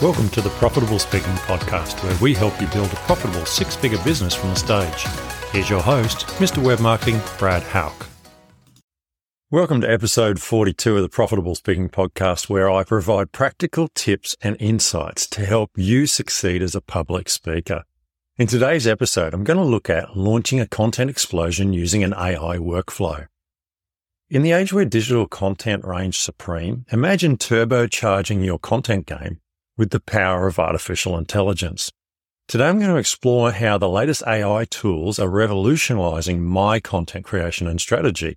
Welcome 0.00 0.28
to 0.28 0.40
the 0.40 0.50
Profitable 0.50 1.00
Speaking 1.00 1.32
Podcast, 1.48 2.04
where 2.04 2.16
we 2.22 2.32
help 2.32 2.60
you 2.60 2.68
build 2.68 2.92
a 2.92 2.96
profitable 2.98 3.44
six 3.44 3.74
figure 3.74 3.98
business 4.04 4.32
from 4.32 4.50
the 4.50 4.54
stage. 4.54 5.04
Here's 5.50 5.68
your 5.68 5.82
host, 5.82 6.28
Mr. 6.38 6.62
Web 6.62 6.78
Marketing, 6.78 7.20
Brad 7.36 7.64
Hauck. 7.64 8.06
Welcome 9.50 9.80
to 9.80 9.90
episode 9.90 10.40
42 10.40 10.94
of 10.94 11.02
the 11.02 11.08
Profitable 11.08 11.56
Speaking 11.56 11.88
Podcast, 11.88 12.48
where 12.48 12.70
I 12.70 12.84
provide 12.84 13.32
practical 13.32 13.88
tips 13.88 14.36
and 14.40 14.56
insights 14.60 15.26
to 15.30 15.44
help 15.44 15.72
you 15.74 16.06
succeed 16.06 16.62
as 16.62 16.76
a 16.76 16.80
public 16.80 17.28
speaker. 17.28 17.82
In 18.36 18.46
today's 18.46 18.86
episode, 18.86 19.34
I'm 19.34 19.42
going 19.42 19.58
to 19.58 19.64
look 19.64 19.90
at 19.90 20.16
launching 20.16 20.60
a 20.60 20.68
content 20.68 21.10
explosion 21.10 21.72
using 21.72 22.04
an 22.04 22.14
AI 22.14 22.58
workflow. 22.58 23.26
In 24.30 24.42
the 24.42 24.52
age 24.52 24.72
where 24.72 24.84
digital 24.84 25.26
content 25.26 25.84
reigns 25.84 26.16
supreme, 26.16 26.84
imagine 26.92 27.36
turbocharging 27.36 28.44
your 28.44 28.60
content 28.60 29.04
game 29.04 29.40
with 29.78 29.90
the 29.90 30.00
power 30.00 30.46
of 30.46 30.58
artificial 30.58 31.16
intelligence. 31.16 31.90
Today, 32.48 32.66
I'm 32.66 32.78
going 32.78 32.90
to 32.90 32.96
explore 32.96 33.52
how 33.52 33.78
the 33.78 33.88
latest 33.88 34.22
AI 34.26 34.64
tools 34.64 35.18
are 35.18 35.28
revolutionizing 35.28 36.44
my 36.44 36.80
content 36.80 37.24
creation 37.24 37.66
and 37.66 37.80
strategy, 37.80 38.36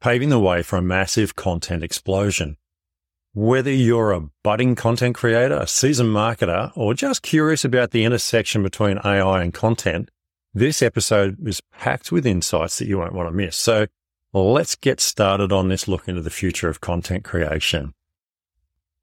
paving 0.00 0.28
the 0.28 0.38
way 0.38 0.62
for 0.62 0.76
a 0.76 0.82
massive 0.82 1.34
content 1.34 1.82
explosion. 1.82 2.56
Whether 3.34 3.70
you're 3.70 4.12
a 4.12 4.28
budding 4.42 4.74
content 4.74 5.14
creator, 5.14 5.54
a 5.54 5.66
seasoned 5.66 6.10
marketer, 6.10 6.70
or 6.76 6.92
just 6.92 7.22
curious 7.22 7.64
about 7.64 7.92
the 7.92 8.04
intersection 8.04 8.62
between 8.62 8.98
AI 9.04 9.42
and 9.42 9.54
content, 9.54 10.10
this 10.52 10.82
episode 10.82 11.38
is 11.46 11.62
packed 11.72 12.12
with 12.12 12.26
insights 12.26 12.78
that 12.78 12.88
you 12.88 12.98
won't 12.98 13.14
want 13.14 13.28
to 13.28 13.34
miss. 13.34 13.56
So 13.56 13.86
let's 14.34 14.74
get 14.74 15.00
started 15.00 15.52
on 15.52 15.68
this 15.68 15.88
look 15.88 16.08
into 16.08 16.20
the 16.20 16.30
future 16.30 16.68
of 16.68 16.80
content 16.80 17.24
creation. 17.24 17.94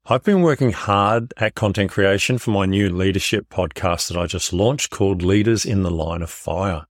I've 0.06 0.24
been 0.24 0.40
working 0.40 0.72
hard 0.72 1.34
at 1.36 1.54
content 1.54 1.90
creation 1.90 2.38
for 2.38 2.52
my 2.52 2.64
new 2.64 2.88
leadership 2.88 3.50
podcast 3.50 4.08
that 4.08 4.16
I 4.16 4.26
just 4.26 4.50
launched 4.50 4.90
called 4.90 5.22
Leaders 5.22 5.66
in 5.66 5.82
the 5.82 5.90
Line 5.90 6.22
of 6.22 6.30
Fire. 6.30 6.86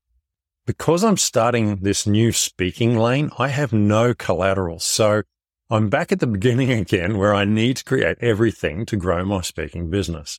Because 0.64 1.02
I'm 1.02 1.16
starting 1.16 1.78
this 1.78 2.06
new 2.06 2.30
speaking 2.30 2.96
lane, 2.96 3.30
I 3.36 3.48
have 3.48 3.72
no 3.72 4.14
collateral. 4.14 4.78
So 4.78 5.22
I'm 5.68 5.90
back 5.90 6.12
at 6.12 6.20
the 6.20 6.28
beginning 6.28 6.70
again 6.80 7.18
where 7.18 7.34
I 7.34 7.44
need 7.44 7.78
to 7.78 7.84
create 7.84 8.16
everything 8.20 8.86
to 8.86 8.96
grow 8.96 9.24
my 9.24 9.40
speaking 9.40 9.90
business. 9.90 10.38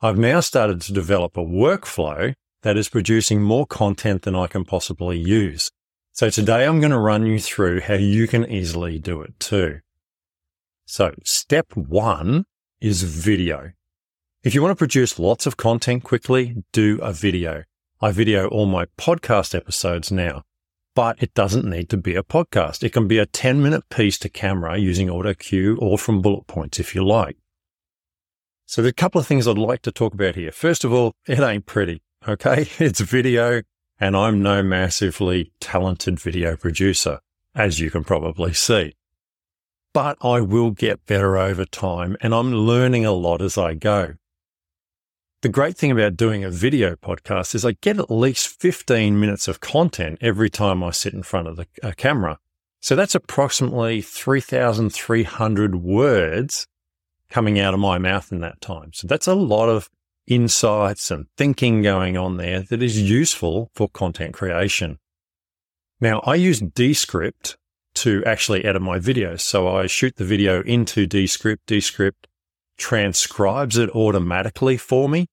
I've 0.00 0.16
now 0.16 0.38
started 0.40 0.80
to 0.82 0.92
develop 0.92 1.36
a 1.36 1.44
workflow 1.44 2.34
that 2.62 2.76
is 2.76 2.88
producing 2.88 3.42
more 3.42 3.66
content 3.66 4.22
than 4.22 4.36
I 4.36 4.46
can 4.46 4.64
possibly 4.64 5.18
use. 5.18 5.72
So 6.12 6.30
today 6.30 6.66
I'm 6.66 6.78
going 6.78 6.92
to 6.92 6.98
run 6.98 7.26
you 7.26 7.40
through 7.40 7.80
how 7.80 7.94
you 7.94 8.28
can 8.28 8.48
easily 8.48 9.00
do 9.00 9.22
it 9.22 9.38
too. 9.40 9.80
So 10.86 11.12
step 11.24 11.76
one 11.76 12.44
is 12.80 13.02
video. 13.02 13.72
If 14.44 14.54
you 14.54 14.62
want 14.62 14.70
to 14.70 14.76
produce 14.76 15.18
lots 15.18 15.44
of 15.44 15.56
content 15.56 16.04
quickly, 16.04 16.62
do 16.70 17.00
a 17.02 17.12
video. 17.12 17.64
I 18.00 18.12
video 18.12 18.46
all 18.46 18.66
my 18.66 18.86
podcast 18.96 19.52
episodes 19.52 20.12
now, 20.12 20.44
but 20.94 21.20
it 21.20 21.34
doesn't 21.34 21.68
need 21.68 21.88
to 21.90 21.96
be 21.96 22.14
a 22.14 22.22
podcast. 22.22 22.84
It 22.84 22.92
can 22.92 23.08
be 23.08 23.18
a 23.18 23.26
10 23.26 23.60
minute 23.60 23.88
piece 23.88 24.16
to 24.20 24.28
camera 24.28 24.76
using 24.76 25.10
auto 25.10 25.34
cue 25.34 25.76
or 25.80 25.98
from 25.98 26.22
bullet 26.22 26.46
points 26.46 26.78
if 26.78 26.94
you 26.94 27.04
like. 27.04 27.36
So 28.64 28.80
there's 28.80 28.92
a 28.92 28.94
couple 28.94 29.20
of 29.20 29.26
things 29.26 29.48
I'd 29.48 29.58
like 29.58 29.82
to 29.82 29.92
talk 29.92 30.14
about 30.14 30.36
here. 30.36 30.52
First 30.52 30.84
of 30.84 30.92
all, 30.92 31.14
it 31.26 31.40
ain't 31.40 31.66
pretty. 31.66 32.00
Okay. 32.28 32.68
It's 32.78 33.00
video 33.00 33.62
and 33.98 34.16
I'm 34.16 34.40
no 34.40 34.62
massively 34.62 35.50
talented 35.58 36.20
video 36.20 36.54
producer, 36.54 37.18
as 37.56 37.80
you 37.80 37.90
can 37.90 38.04
probably 38.04 38.52
see 38.52 38.94
but 39.96 40.18
I 40.20 40.42
will 40.42 40.72
get 40.72 41.06
better 41.06 41.38
over 41.38 41.64
time 41.64 42.18
and 42.20 42.34
I'm 42.34 42.52
learning 42.52 43.06
a 43.06 43.12
lot 43.12 43.40
as 43.40 43.56
I 43.56 43.72
go. 43.72 44.16
The 45.40 45.48
great 45.48 45.78
thing 45.78 45.90
about 45.90 46.18
doing 46.18 46.44
a 46.44 46.50
video 46.50 46.96
podcast 46.96 47.54
is 47.54 47.64
I 47.64 47.72
get 47.80 47.98
at 47.98 48.10
least 48.10 48.60
15 48.60 49.18
minutes 49.18 49.48
of 49.48 49.60
content 49.60 50.18
every 50.20 50.50
time 50.50 50.84
I 50.84 50.90
sit 50.90 51.14
in 51.14 51.22
front 51.22 51.48
of 51.48 51.56
the 51.56 51.66
camera. 51.96 52.38
So 52.82 52.94
that's 52.94 53.14
approximately 53.14 54.02
3,300 54.02 55.76
words 55.76 56.66
coming 57.30 57.58
out 57.58 57.72
of 57.72 57.80
my 57.80 57.96
mouth 57.96 58.30
in 58.30 58.40
that 58.40 58.60
time. 58.60 58.92
So 58.92 59.06
that's 59.06 59.26
a 59.26 59.34
lot 59.34 59.70
of 59.70 59.88
insights 60.26 61.10
and 61.10 61.24
thinking 61.38 61.80
going 61.80 62.18
on 62.18 62.36
there 62.36 62.60
that 62.60 62.82
is 62.82 63.00
useful 63.00 63.70
for 63.74 63.88
content 63.88 64.34
creation. 64.34 64.98
Now 66.02 66.20
I 66.26 66.34
use 66.34 66.60
Descript 66.60 67.56
to 68.06 68.22
actually 68.24 68.64
edit 68.64 68.80
my 68.80 69.00
video. 69.00 69.34
So 69.34 69.66
I 69.66 69.88
shoot 69.88 70.14
the 70.14 70.24
video 70.24 70.62
into 70.62 71.08
Descript. 71.08 71.66
Descript 71.66 72.28
transcribes 72.78 73.76
it 73.76 73.90
automatically 73.90 74.76
for 74.76 75.08
me. 75.08 75.26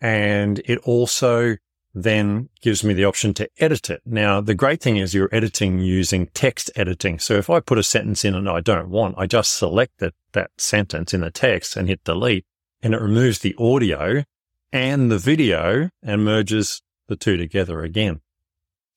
And 0.00 0.60
it 0.64 0.78
also 0.78 1.58
then 1.94 2.48
gives 2.60 2.82
me 2.82 2.92
the 2.92 3.04
option 3.04 3.34
to 3.34 3.48
edit 3.58 3.88
it. 3.88 4.02
Now, 4.04 4.40
the 4.40 4.56
great 4.56 4.80
thing 4.80 4.96
is 4.96 5.14
you're 5.14 5.28
editing 5.30 5.78
using 5.78 6.26
text 6.34 6.72
editing. 6.74 7.20
So 7.20 7.34
if 7.34 7.48
I 7.48 7.60
put 7.60 7.78
a 7.78 7.84
sentence 7.84 8.24
in 8.24 8.34
and 8.34 8.48
I 8.48 8.62
don't 8.62 8.90
want, 8.90 9.14
I 9.16 9.26
just 9.26 9.54
select 9.56 9.98
that, 9.98 10.14
that 10.32 10.50
sentence 10.58 11.14
in 11.14 11.20
the 11.20 11.30
text 11.30 11.76
and 11.76 11.86
hit 11.86 12.02
delete 12.02 12.44
and 12.82 12.94
it 12.94 13.00
removes 13.00 13.38
the 13.38 13.54
audio 13.60 14.24
and 14.72 15.08
the 15.08 15.18
video 15.18 15.90
and 16.02 16.24
merges 16.24 16.82
the 17.06 17.14
two 17.14 17.36
together 17.36 17.82
again. 17.82 18.22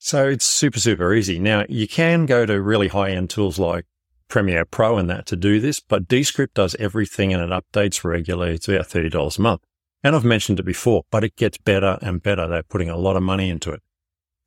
So 0.03 0.28
it's 0.28 0.45
super, 0.45 0.79
super 0.79 1.13
easy. 1.13 1.38
Now 1.38 1.63
you 1.69 1.88
can 1.88 2.25
go 2.25 2.47
to 2.47 2.59
really 2.59 2.88
high 2.88 3.12
end 3.12 3.29
tools 3.29 3.59
like 3.59 3.85
Premiere 4.28 4.66
Pro 4.66 4.97
and 4.97 5.07
that 5.12 5.28
to 5.28 5.35
do 5.35 5.59
this, 5.59 5.79
but 5.79 6.07
Descript 6.07 6.56
does 6.56 6.75
everything 6.79 7.31
and 7.31 7.44
it 7.44 7.51
updates 7.51 8.03
regularly. 8.03 8.56
It's 8.56 8.67
about 8.67 8.88
$30 8.88 9.38
a 9.38 9.41
month. 9.41 9.62
And 10.03 10.16
I've 10.16 10.23
mentioned 10.23 10.59
it 10.59 10.63
before, 10.63 11.03
but 11.12 11.23
it 11.23 11.35
gets 11.35 11.59
better 11.59 12.00
and 12.01 12.23
better. 12.23 12.47
They're 12.47 12.63
putting 12.63 12.89
a 12.89 12.97
lot 12.97 13.16
of 13.16 13.22
money 13.22 13.51
into 13.51 13.69
it. 13.69 13.81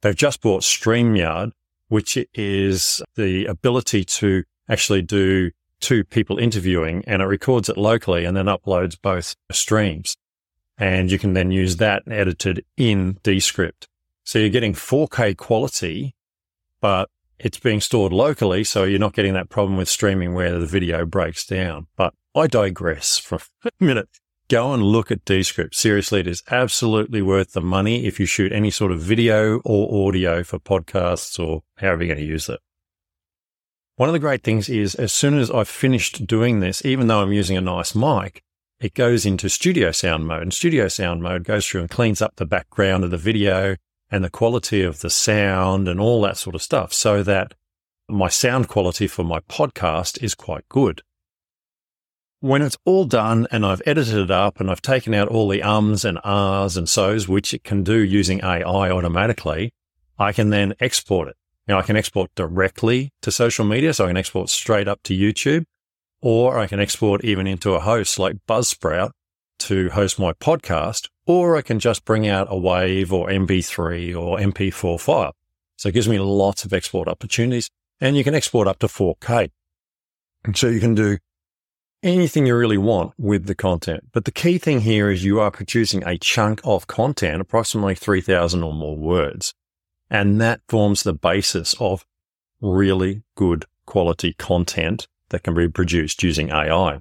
They've 0.03 0.17
just 0.17 0.43
bought 0.43 0.63
StreamYard, 0.63 1.53
which 1.87 2.19
is 2.35 3.01
the 3.15 3.47
ability 3.47 4.05
to 4.07 4.43
actually 4.69 5.03
do 5.03 5.53
two 5.79 6.03
people 6.03 6.37
interviewing 6.37 7.05
and 7.07 7.23
it 7.23 7.27
records 7.27 7.69
it 7.69 7.79
locally 7.79 8.25
and 8.25 8.37
then 8.37 8.47
uploads 8.47 9.01
both 9.01 9.37
streams. 9.53 10.17
And 10.77 11.13
you 11.13 11.19
can 11.21 11.35
then 11.35 11.53
use 11.53 11.77
that 11.77 12.03
edited 12.09 12.65
in 12.77 13.19
Descript. 13.23 13.87
So 14.25 14.39
you're 14.39 14.49
getting 14.49 14.73
4K 14.73 15.37
quality, 15.37 16.15
but 16.81 17.09
it's 17.39 17.59
being 17.59 17.81
stored 17.81 18.13
locally. 18.13 18.65
So 18.65 18.85
you're 18.85 18.99
not 18.99 19.15
getting 19.15 19.35
that 19.35 19.51
problem 19.51 19.77
with 19.77 19.89
streaming 19.89 20.35
where 20.35 20.59
the 20.59 20.67
video 20.67 21.05
breaks 21.05 21.47
down. 21.47 21.87
But 21.97 22.15
I 22.35 22.47
digress 22.47 23.19
for 23.19 23.39
a 23.65 23.71
minute. 23.81 24.09
Go 24.49 24.75
and 24.75 24.83
look 24.83 25.11
at 25.11 25.25
Descript. 25.25 25.75
Seriously, 25.75 26.21
it 26.21 26.27
is 26.27 26.43
absolutely 26.51 27.23
worth 27.23 27.53
the 27.53 27.63
money 27.63 28.07
if 28.07 28.21
you 28.21 28.27
shoot 28.27 28.53
any 28.53 28.71
sort 28.71 28.93
of 28.93 29.01
video 29.01 29.61
or 29.65 30.09
audio 30.09 30.43
for 30.43 30.59
podcasts 30.59 31.39
or 31.39 31.63
however 31.79 32.05
you're 32.05 32.15
going 32.15 32.27
to 32.27 32.31
use 32.31 32.49
it. 32.49 32.61
One 33.97 34.09
of 34.09 34.13
the 34.13 34.19
great 34.19 34.43
things 34.43 34.69
is 34.69 34.95
as 34.97 35.13
soon 35.13 35.39
as 35.39 35.51
I've 35.51 35.69
finished 35.69 36.27
doing 36.27 36.61
this, 36.61 36.85
even 36.85 37.07
though 37.07 37.23
I'm 37.23 37.33
using 37.33 37.57
a 37.57 37.63
nice 37.63 37.95
mic, 37.95 38.43
it 38.81 38.93
goes 38.93 39.25
into 39.25 39.49
studio 39.49 39.93
sound 39.93 40.27
mode 40.27 40.43
and 40.43 40.53
studio 40.53 40.89
sound 40.89 41.23
mode 41.23 41.45
goes 41.45 41.67
through 41.67 41.83
and 41.83 41.91
cleans 41.91 42.21
up 42.21 42.37
the 42.37 42.45
background 42.45 43.05
of 43.05 43.11
the 43.11 43.17
video 43.17 43.77
and 44.15 44.23
the 44.25 44.31
quality 44.31 44.83
of 44.83 45.01
the 45.01 45.11
sound 45.11 45.89
and 45.89 45.99
all 45.99 46.23
that 46.23 46.37
sort 46.37 46.55
of 46.55 46.63
stuff 46.63 46.93
so 46.93 47.25
that 47.25 47.53
my 48.09 48.29
sound 48.29 48.69
quality 48.69 49.09
for 49.09 49.25
my 49.25 49.41
podcast 49.41 50.23
is 50.23 50.37
quite 50.37 50.69
good. 50.69 51.03
When 52.39 52.63
it's 52.63 52.77
all 52.85 53.07
done 53.07 53.49
and 53.51 53.67
I've 53.67 53.83
edited 53.85 54.19
it 54.19 54.31
up 54.31 54.61
and 54.61 54.71
I've 54.71 54.81
taken 54.81 55.15
out 55.15 55.27
all 55.27 55.49
the 55.49 55.65
ums 55.65 56.05
and 56.05 56.21
ahs 56.23 56.77
and 56.77 56.89
so's, 56.89 57.27
which 57.27 57.53
it 57.53 57.65
can 57.65 57.83
do 57.83 57.99
using 57.99 58.41
AI 58.45 58.89
automatically, 58.89 59.73
I 60.17 60.31
can 60.31 60.51
then 60.51 60.75
export 60.79 61.27
it. 61.27 61.37
Now 61.67 61.81
I 61.81 61.83
can 61.83 61.97
export 61.97 62.33
directly 62.37 63.11
to 63.23 63.33
social 63.33 63.65
media. 63.65 63.93
So 63.95 64.05
I 64.05 64.09
can 64.09 64.17
export 64.17 64.49
straight 64.49 64.87
up 64.87 65.01
to 65.05 65.19
YouTube 65.19 65.65
or 66.23 66.57
I 66.61 66.69
can 66.69 66.79
export 66.79 67.25
even 67.25 67.49
into 67.49 67.75
a 67.75 67.81
host 67.81 68.21
like 68.21 68.37
Buzzsprout 68.47 69.11
to 69.65 69.91
host 69.91 70.19
my 70.19 70.33
podcast, 70.33 71.09
or 71.27 71.57
I 71.57 71.63
can 71.63 71.79
just 71.79 72.05
bring 72.05 72.29
out 72.29 72.49
a 72.49 72.55
WAV 72.55 73.11
or 73.13 73.29
MP3 73.29 74.15
or 74.15 74.39
MP4 74.39 75.01
file. 75.01 75.35
So 75.77 75.89
it 75.89 75.93
gives 75.93 76.09
me 76.09 76.19
lots 76.19 76.65
of 76.65 76.73
export 76.73 77.09
opportunities 77.09 77.71
and 78.01 78.17
you 78.17 78.25
can 78.25 78.35
export 78.35 78.69
up 78.69 78.79
to 78.81 78.87
4K. 78.87 79.51
And 80.45 80.57
so 80.57 80.69
you 80.69 80.81
can 80.81 80.95
do 80.95 81.19
anything 82.03 82.47
you 82.47 82.55
really 82.55 82.79
want 82.79 83.15
with 83.19 83.47
the 83.47 83.55
content. 83.55 84.05
But 84.13 84.27
the 84.27 84.33
key 84.33 84.59
thing 84.59 84.81
here 84.81 85.11
is 85.11 85.25
you 85.25 85.41
are 85.41 85.51
producing 85.51 86.07
a 86.07 86.19
chunk 86.19 86.61
of 86.63 86.87
content, 86.87 87.41
approximately 87.41 87.95
3000 87.95 88.63
or 88.63 88.75
more 88.75 88.97
words. 88.97 89.55
And 90.11 90.41
that 90.41 90.61
forms 90.69 91.03
the 91.03 91.15
basis 91.15 91.75
of 91.81 92.05
really 92.61 93.23
good 93.35 93.65
quality 93.87 94.35
content 94.35 95.09
that 95.31 95.43
can 95.43 95.55
be 95.55 95.69
produced 95.69 96.23
using 96.23 96.51
AI. 96.51 97.01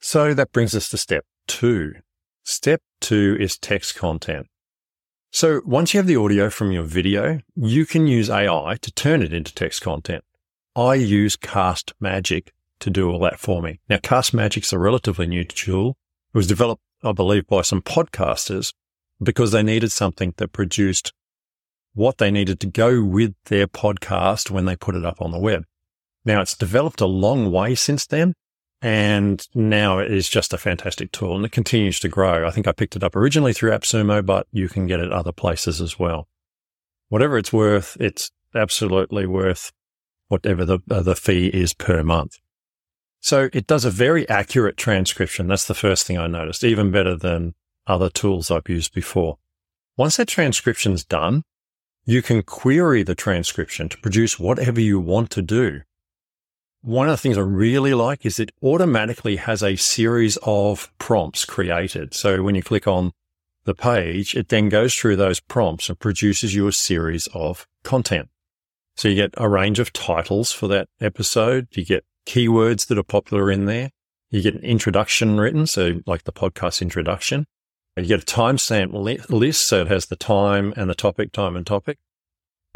So 0.00 0.34
that 0.34 0.52
brings 0.52 0.74
us 0.74 0.88
to 0.90 0.96
step 0.96 1.24
two. 1.46 1.92
Step 2.42 2.80
two 3.00 3.36
is 3.38 3.58
text 3.58 3.94
content. 3.94 4.46
So 5.30 5.60
once 5.64 5.94
you 5.94 5.98
have 5.98 6.06
the 6.06 6.16
audio 6.16 6.50
from 6.50 6.72
your 6.72 6.82
video, 6.82 7.40
you 7.54 7.86
can 7.86 8.06
use 8.06 8.30
AI 8.30 8.76
to 8.80 8.92
turn 8.92 9.22
it 9.22 9.32
into 9.32 9.54
text 9.54 9.82
content. 9.82 10.24
I 10.74 10.94
use 10.94 11.36
Cast 11.36 11.92
Magic 12.00 12.52
to 12.80 12.90
do 12.90 13.10
all 13.10 13.20
that 13.20 13.38
for 13.38 13.60
me. 13.60 13.80
Now, 13.88 13.98
Cast 14.02 14.32
Magic's 14.32 14.72
a 14.72 14.78
relatively 14.78 15.26
new 15.26 15.44
tool 15.44 15.96
It 16.32 16.38
was 16.38 16.46
developed, 16.46 16.82
I 17.04 17.12
believe, 17.12 17.46
by 17.46 17.62
some 17.62 17.82
podcasters 17.82 18.72
because 19.22 19.52
they 19.52 19.62
needed 19.62 19.92
something 19.92 20.32
that 20.38 20.52
produced 20.52 21.12
what 21.92 22.18
they 22.18 22.30
needed 22.30 22.60
to 22.60 22.66
go 22.66 23.04
with 23.04 23.34
their 23.46 23.66
podcast 23.66 24.50
when 24.50 24.64
they 24.64 24.76
put 24.76 24.94
it 24.94 25.04
up 25.04 25.20
on 25.20 25.30
the 25.30 25.38
web. 25.38 25.64
Now 26.24 26.40
it's 26.40 26.56
developed 26.56 27.00
a 27.00 27.06
long 27.06 27.50
way 27.52 27.74
since 27.74 28.06
then. 28.06 28.34
And 28.82 29.46
now 29.54 29.98
it 29.98 30.10
is 30.10 30.28
just 30.28 30.54
a 30.54 30.58
fantastic 30.58 31.12
tool 31.12 31.36
and 31.36 31.44
it 31.44 31.52
continues 31.52 32.00
to 32.00 32.08
grow. 32.08 32.46
I 32.46 32.50
think 32.50 32.66
I 32.66 32.72
picked 32.72 32.96
it 32.96 33.04
up 33.04 33.14
originally 33.14 33.52
through 33.52 33.72
AppSumo, 33.72 34.24
but 34.24 34.46
you 34.52 34.68
can 34.68 34.86
get 34.86 35.00
it 35.00 35.12
other 35.12 35.32
places 35.32 35.80
as 35.80 35.98
well. 35.98 36.28
Whatever 37.08 37.36
it's 37.36 37.52
worth, 37.52 37.96
it's 38.00 38.30
absolutely 38.54 39.26
worth 39.26 39.72
whatever 40.28 40.64
the, 40.64 40.78
uh, 40.90 41.02
the 41.02 41.16
fee 41.16 41.48
is 41.48 41.74
per 41.74 42.02
month. 42.02 42.38
So 43.20 43.50
it 43.52 43.66
does 43.66 43.84
a 43.84 43.90
very 43.90 44.26
accurate 44.28 44.78
transcription. 44.78 45.48
That's 45.48 45.66
the 45.66 45.74
first 45.74 46.06
thing 46.06 46.16
I 46.16 46.26
noticed, 46.26 46.64
even 46.64 46.90
better 46.90 47.16
than 47.16 47.54
other 47.86 48.08
tools 48.08 48.50
I've 48.50 48.68
used 48.68 48.94
before. 48.94 49.38
Once 49.96 50.16
that 50.16 50.28
transcription's 50.28 51.04
done, 51.04 51.42
you 52.06 52.22
can 52.22 52.42
query 52.42 53.02
the 53.02 53.14
transcription 53.14 53.88
to 53.90 53.98
produce 53.98 54.38
whatever 54.38 54.80
you 54.80 54.98
want 54.98 55.30
to 55.30 55.42
do. 55.42 55.82
One 56.82 57.08
of 57.08 57.12
the 57.12 57.18
things 57.18 57.36
I 57.36 57.42
really 57.42 57.92
like 57.92 58.24
is 58.24 58.40
it 58.40 58.52
automatically 58.62 59.36
has 59.36 59.62
a 59.62 59.76
series 59.76 60.38
of 60.42 60.90
prompts 60.96 61.44
created. 61.44 62.14
So 62.14 62.42
when 62.42 62.54
you 62.54 62.62
click 62.62 62.86
on 62.86 63.12
the 63.64 63.74
page, 63.74 64.34
it 64.34 64.48
then 64.48 64.70
goes 64.70 64.94
through 64.94 65.16
those 65.16 65.40
prompts 65.40 65.90
and 65.90 65.98
produces 65.98 66.54
you 66.54 66.66
a 66.68 66.72
series 66.72 67.28
of 67.34 67.66
content. 67.82 68.30
So 68.96 69.08
you 69.08 69.14
get 69.14 69.34
a 69.36 69.46
range 69.46 69.78
of 69.78 69.92
titles 69.92 70.52
for 70.52 70.68
that 70.68 70.88
episode. 71.02 71.68
You 71.72 71.84
get 71.84 72.06
keywords 72.26 72.86
that 72.86 72.96
are 72.96 73.02
popular 73.02 73.50
in 73.50 73.66
there. 73.66 73.90
You 74.30 74.40
get 74.40 74.54
an 74.54 74.62
introduction 74.62 75.38
written. 75.38 75.66
So 75.66 76.00
like 76.06 76.24
the 76.24 76.32
podcast 76.32 76.80
introduction. 76.80 77.46
You 77.96 78.06
get 78.06 78.22
a 78.22 78.26
timestamp 78.26 78.94
list. 79.28 79.68
So 79.68 79.82
it 79.82 79.88
has 79.88 80.06
the 80.06 80.16
time 80.16 80.72
and 80.78 80.88
the 80.88 80.94
topic, 80.94 81.32
time 81.32 81.56
and 81.56 81.66
topic. 81.66 81.98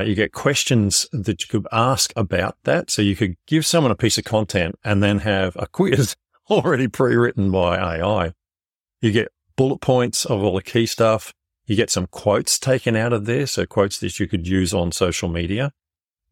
You 0.00 0.14
get 0.14 0.32
questions 0.32 1.06
that 1.12 1.42
you 1.42 1.48
could 1.48 1.68
ask 1.70 2.12
about 2.16 2.56
that. 2.64 2.90
So 2.90 3.00
you 3.00 3.14
could 3.14 3.36
give 3.46 3.64
someone 3.64 3.92
a 3.92 3.96
piece 3.96 4.18
of 4.18 4.24
content 4.24 4.76
and 4.82 5.02
then 5.02 5.20
have 5.20 5.56
a 5.56 5.66
quiz 5.66 6.16
already 6.50 6.88
pre-written 6.88 7.50
by 7.50 7.78
AI. 7.78 8.32
You 9.00 9.12
get 9.12 9.28
bullet 9.56 9.80
points 9.80 10.24
of 10.24 10.42
all 10.42 10.56
the 10.56 10.62
key 10.62 10.86
stuff. 10.86 11.32
You 11.66 11.76
get 11.76 11.90
some 11.90 12.08
quotes 12.08 12.58
taken 12.58 12.96
out 12.96 13.12
of 13.12 13.26
there. 13.26 13.46
So 13.46 13.66
quotes 13.66 13.98
that 14.00 14.18
you 14.18 14.26
could 14.26 14.48
use 14.48 14.74
on 14.74 14.90
social 14.90 15.28
media. 15.28 15.72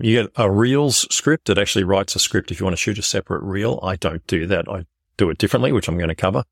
You 0.00 0.22
get 0.22 0.32
a 0.36 0.50
Reels 0.50 1.06
script 1.14 1.46
that 1.46 1.58
actually 1.58 1.84
writes 1.84 2.16
a 2.16 2.18
script 2.18 2.50
if 2.50 2.58
you 2.58 2.66
want 2.66 2.74
to 2.74 2.80
shoot 2.80 2.98
a 2.98 3.02
separate 3.02 3.42
reel. 3.42 3.78
I 3.82 3.94
don't 3.94 4.26
do 4.26 4.46
that. 4.46 4.68
I 4.68 4.86
do 5.16 5.30
it 5.30 5.38
differently, 5.38 5.70
which 5.70 5.86
I'm 5.86 5.96
going 5.96 6.08
to 6.08 6.14
cover. 6.16 6.42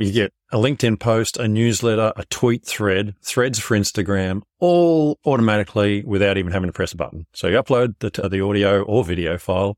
You 0.00 0.12
get 0.12 0.32
a 0.50 0.56
LinkedIn 0.56 0.98
post, 0.98 1.36
a 1.36 1.46
newsletter, 1.46 2.14
a 2.16 2.24
tweet 2.30 2.64
thread, 2.64 3.14
threads 3.20 3.58
for 3.58 3.76
Instagram, 3.76 4.40
all 4.58 5.18
automatically 5.26 6.02
without 6.06 6.38
even 6.38 6.52
having 6.52 6.68
to 6.68 6.72
press 6.72 6.94
a 6.94 6.96
button. 6.96 7.26
So 7.34 7.48
you 7.48 7.62
upload 7.62 7.96
the, 7.98 8.28
the 8.30 8.40
audio 8.40 8.82
or 8.82 9.04
video 9.04 9.36
file 9.36 9.76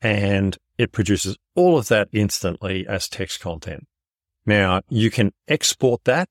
and 0.00 0.56
it 0.78 0.92
produces 0.92 1.36
all 1.56 1.76
of 1.76 1.88
that 1.88 2.08
instantly 2.12 2.86
as 2.86 3.08
text 3.08 3.40
content. 3.40 3.88
Now 4.46 4.82
you 4.88 5.10
can 5.10 5.32
export 5.48 6.04
that 6.04 6.28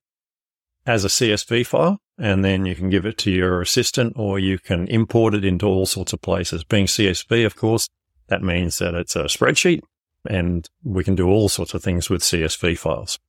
as 0.85 1.03
a 1.03 1.09
CSV 1.09 1.67
file 1.67 1.99
and 2.17 2.45
then 2.45 2.65
you 2.65 2.73
can 2.73 2.89
give 2.89 3.05
it 3.05 3.17
to 3.17 3.31
your 3.31 3.61
assistant 3.61 4.13
or 4.15 4.39
you 4.39 4.57
can 4.57 4.87
import 4.87 5.33
it 5.33 5.43
into 5.43 5.65
all 5.65 5.85
sorts 5.85 6.13
of 6.13 6.21
places. 6.21 6.63
Being 6.63 6.85
CSV, 6.85 7.45
of 7.45 7.57
course, 7.57 7.89
that 8.27 8.41
means 8.41 8.77
that 8.77 8.93
it's 8.93 9.17
a 9.17 9.25
spreadsheet 9.25 9.81
and 10.29 10.69
we 10.83 11.03
can 11.03 11.15
do 11.15 11.27
all 11.27 11.49
sorts 11.49 11.73
of 11.73 11.83
things 11.83 12.09
with 12.09 12.21
CSV 12.21 12.77
files. 12.77 13.19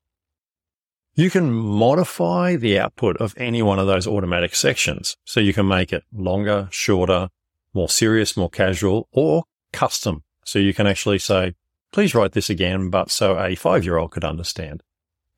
You 1.15 1.31
can 1.31 1.51
modify 1.51 2.57
the 2.57 2.79
output 2.79 3.17
of 3.17 3.35
any 3.39 3.63
one 3.63 3.79
of 3.79 3.87
those 3.87 4.07
automatic 4.07 4.55
sections. 4.55 5.17
So 5.25 5.41
you 5.41 5.55
can 5.55 5.67
make 5.67 5.93
it 5.93 6.05
longer, 6.13 6.69
shorter, 6.71 7.31
more 7.73 7.89
serious, 7.89 8.37
more 8.37 8.51
casual, 8.51 9.09
or 9.13 9.45
custom. 9.73 10.25
So 10.45 10.59
you 10.59 10.75
can 10.75 10.87
actually 10.87 11.19
say, 11.19 11.55
please 11.91 12.15
write 12.15 12.33
this 12.33 12.51
again, 12.51 12.91
but 12.91 13.11
so 13.11 13.39
a 13.39 13.55
five 13.55 13.83
year 13.83 13.97
old 13.97 14.11
could 14.11 14.25
understand. 14.25 14.83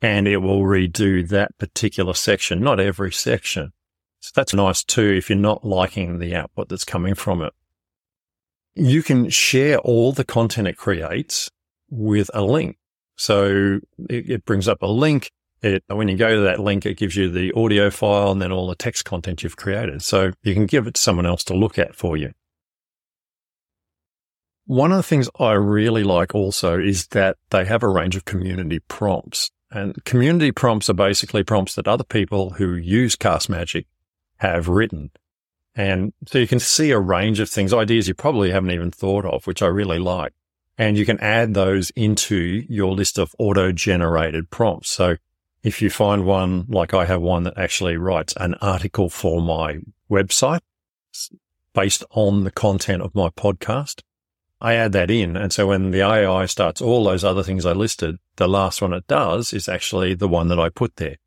And 0.02 0.26
it 0.26 0.38
will 0.38 0.62
redo 0.62 1.28
that 1.28 1.56
particular 1.58 2.14
section, 2.14 2.60
not 2.60 2.80
every 2.80 3.12
section. 3.12 3.72
So 4.20 4.32
that's 4.34 4.54
nice 4.54 4.82
too 4.82 5.14
if 5.16 5.30
you're 5.30 5.38
not 5.38 5.64
liking 5.64 6.18
the 6.18 6.34
output 6.34 6.68
that's 6.68 6.84
coming 6.84 7.14
from 7.14 7.40
it. 7.42 7.52
You 8.78 9.02
can 9.02 9.28
share 9.30 9.78
all 9.78 10.12
the 10.12 10.24
content 10.24 10.68
it 10.68 10.76
creates 10.76 11.50
with 11.90 12.30
a 12.34 12.42
link. 12.42 12.76
So 13.16 13.80
it, 14.08 14.30
it 14.30 14.44
brings 14.44 14.68
up 14.68 14.82
a 14.82 14.86
link 14.86 15.30
it, 15.60 15.82
when 15.88 16.06
you 16.06 16.16
go 16.16 16.36
to 16.36 16.42
that 16.42 16.60
link, 16.60 16.86
it 16.86 16.98
gives 16.98 17.16
you 17.16 17.30
the 17.30 17.52
audio 17.52 17.90
file 17.90 18.30
and 18.30 18.40
then 18.40 18.52
all 18.52 18.68
the 18.68 18.76
text 18.76 19.04
content 19.04 19.42
you've 19.42 19.56
created. 19.56 20.02
So 20.02 20.30
you 20.42 20.54
can 20.54 20.66
give 20.66 20.86
it 20.86 20.94
to 20.94 21.00
someone 21.00 21.26
else 21.26 21.42
to 21.44 21.54
look 21.54 21.78
at 21.78 21.96
for 21.96 22.16
you. 22.16 22.32
One 24.66 24.92
of 24.92 24.98
the 24.98 25.02
things 25.02 25.28
I 25.40 25.52
really 25.52 26.04
like 26.04 26.34
also 26.34 26.78
is 26.78 27.08
that 27.08 27.38
they 27.50 27.64
have 27.64 27.82
a 27.82 27.88
range 27.88 28.14
of 28.14 28.24
community 28.24 28.78
prompts 28.80 29.50
and 29.70 30.02
community 30.04 30.52
prompts 30.52 30.88
are 30.88 30.94
basically 30.94 31.42
prompts 31.42 31.74
that 31.74 31.88
other 31.88 32.04
people 32.04 32.50
who 32.50 32.74
use 32.74 33.16
Cast 33.16 33.50
Magic 33.50 33.86
have 34.38 34.68
written. 34.68 35.10
And 35.78 36.12
so 36.26 36.38
you 36.38 36.48
can 36.48 36.58
see 36.58 36.90
a 36.90 36.98
range 36.98 37.38
of 37.38 37.48
things, 37.48 37.72
ideas 37.72 38.08
you 38.08 38.14
probably 38.14 38.50
haven't 38.50 38.72
even 38.72 38.90
thought 38.90 39.24
of, 39.24 39.46
which 39.46 39.62
I 39.62 39.68
really 39.68 40.00
like. 40.00 40.32
And 40.76 40.98
you 40.98 41.06
can 41.06 41.20
add 41.20 41.54
those 41.54 41.90
into 41.90 42.66
your 42.68 42.94
list 42.94 43.16
of 43.16 43.32
auto 43.38 43.70
generated 43.70 44.50
prompts. 44.50 44.90
So 44.90 45.18
if 45.62 45.80
you 45.80 45.88
find 45.88 46.26
one, 46.26 46.66
like 46.68 46.94
I 46.94 47.04
have 47.04 47.22
one 47.22 47.44
that 47.44 47.56
actually 47.56 47.96
writes 47.96 48.34
an 48.38 48.54
article 48.54 49.08
for 49.08 49.40
my 49.40 49.78
website 50.10 50.60
based 51.74 52.02
on 52.10 52.42
the 52.42 52.50
content 52.50 53.00
of 53.00 53.14
my 53.14 53.28
podcast, 53.28 54.02
I 54.60 54.74
add 54.74 54.90
that 54.92 55.12
in. 55.12 55.36
And 55.36 55.52
so 55.52 55.68
when 55.68 55.92
the 55.92 56.02
AI 56.02 56.46
starts 56.46 56.82
all 56.82 57.04
those 57.04 57.22
other 57.22 57.44
things 57.44 57.64
I 57.64 57.72
listed, 57.72 58.16
the 58.34 58.48
last 58.48 58.82
one 58.82 58.92
it 58.92 59.06
does 59.06 59.52
is 59.52 59.68
actually 59.68 60.14
the 60.14 60.26
one 60.26 60.48
that 60.48 60.58
I 60.58 60.70
put 60.70 60.96
there. 60.96 61.18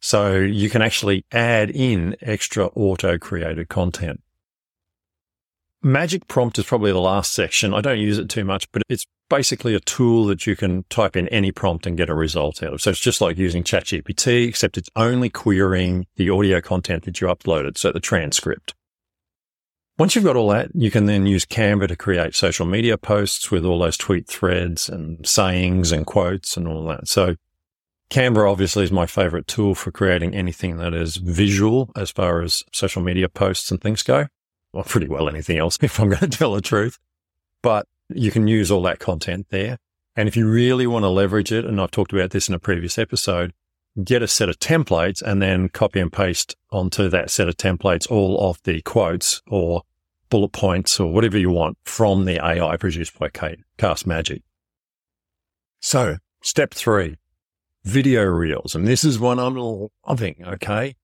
So 0.00 0.36
you 0.36 0.70
can 0.70 0.82
actually 0.82 1.24
add 1.30 1.70
in 1.70 2.16
extra 2.22 2.66
auto 2.68 3.18
created 3.18 3.68
content. 3.68 4.22
Magic 5.82 6.26
prompt 6.28 6.58
is 6.58 6.64
probably 6.64 6.92
the 6.92 7.00
last 7.00 7.32
section. 7.32 7.72
I 7.72 7.80
don't 7.80 7.98
use 7.98 8.18
it 8.18 8.28
too 8.28 8.44
much, 8.44 8.70
but 8.72 8.82
it's 8.88 9.06
basically 9.30 9.74
a 9.74 9.80
tool 9.80 10.26
that 10.26 10.46
you 10.46 10.56
can 10.56 10.84
type 10.90 11.16
in 11.16 11.28
any 11.28 11.52
prompt 11.52 11.86
and 11.86 11.96
get 11.96 12.10
a 12.10 12.14
result 12.14 12.62
out 12.62 12.74
of. 12.74 12.82
So 12.82 12.90
it's 12.90 13.00
just 13.00 13.20
like 13.20 13.38
using 13.38 13.62
ChatGPT, 13.62 14.46
except 14.48 14.76
it's 14.76 14.90
only 14.96 15.30
querying 15.30 16.06
the 16.16 16.28
audio 16.28 16.60
content 16.60 17.04
that 17.04 17.20
you 17.20 17.28
uploaded. 17.28 17.78
So 17.78 17.92
the 17.92 18.00
transcript. 18.00 18.74
Once 19.98 20.14
you've 20.14 20.24
got 20.24 20.36
all 20.36 20.48
that, 20.48 20.70
you 20.74 20.90
can 20.90 21.06
then 21.06 21.26
use 21.26 21.44
Canva 21.44 21.88
to 21.88 21.96
create 21.96 22.34
social 22.34 22.66
media 22.66 22.96
posts 22.96 23.50
with 23.50 23.64
all 23.64 23.78
those 23.78 23.98
tweet 23.98 24.26
threads 24.26 24.88
and 24.88 25.26
sayings 25.26 25.92
and 25.92 26.06
quotes 26.06 26.56
and 26.56 26.66
all 26.66 26.84
that. 26.86 27.06
So 27.06 27.36
Canva 28.10 28.50
obviously 28.50 28.82
is 28.82 28.90
my 28.90 29.06
favorite 29.06 29.46
tool 29.46 29.74
for 29.76 29.92
creating 29.92 30.34
anything 30.34 30.78
that 30.78 30.92
is 30.92 31.16
visual 31.16 31.92
as 31.96 32.10
far 32.10 32.42
as 32.42 32.64
social 32.72 33.02
media 33.02 33.28
posts 33.28 33.70
and 33.70 33.80
things 33.80 34.02
go. 34.02 34.26
Well, 34.72 34.84
pretty 34.84 35.08
well 35.08 35.28
anything 35.28 35.58
else, 35.58 35.78
if 35.82 35.98
I'm 36.00 36.08
going 36.08 36.20
to 36.20 36.28
tell 36.28 36.54
the 36.54 36.60
truth. 36.60 36.98
But 37.62 37.86
you 38.08 38.30
can 38.30 38.48
use 38.48 38.70
all 38.70 38.82
that 38.82 38.98
content 38.98 39.46
there. 39.50 39.78
And 40.16 40.28
if 40.28 40.36
you 40.36 40.50
really 40.50 40.88
want 40.88 41.04
to 41.04 41.08
leverage 41.08 41.52
it, 41.52 41.64
and 41.64 41.80
I've 41.80 41.92
talked 41.92 42.12
about 42.12 42.30
this 42.30 42.48
in 42.48 42.54
a 42.54 42.58
previous 42.58 42.98
episode, 42.98 43.52
get 44.02 44.22
a 44.22 44.28
set 44.28 44.48
of 44.48 44.58
templates 44.58 45.22
and 45.22 45.40
then 45.40 45.68
copy 45.68 46.00
and 46.00 46.12
paste 46.12 46.56
onto 46.70 47.08
that 47.08 47.30
set 47.30 47.48
of 47.48 47.56
templates 47.56 48.10
all 48.10 48.50
of 48.50 48.60
the 48.64 48.82
quotes 48.82 49.40
or 49.48 49.82
bullet 50.30 50.52
points 50.52 50.98
or 50.98 51.12
whatever 51.12 51.38
you 51.38 51.50
want 51.50 51.78
from 51.84 52.24
the 52.24 52.44
AI 52.44 52.76
produced 52.76 53.18
by 53.18 53.28
Kate 53.28 53.60
Cast 53.78 54.06
Magic. 54.06 54.42
So 55.80 56.18
step 56.42 56.74
three, 56.74 57.16
video 57.84 58.24
reels. 58.24 58.74
And 58.74 58.86
this 58.86 59.04
is 59.04 59.18
one 59.18 59.38
I'm 59.38 59.56
loving. 60.06 60.42
Okay. 60.46 60.96